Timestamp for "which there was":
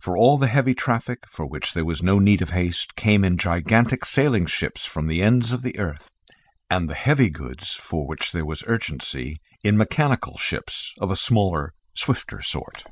1.46-2.02, 8.04-8.64